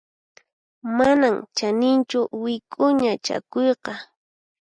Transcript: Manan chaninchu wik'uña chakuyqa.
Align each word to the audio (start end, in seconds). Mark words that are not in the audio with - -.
Manan 0.97 1.35
chaninchu 1.57 2.19
wik'uña 2.43 3.11
chakuyqa. 3.25 3.93